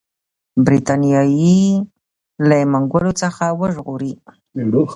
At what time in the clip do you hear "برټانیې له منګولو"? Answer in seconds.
0.65-3.11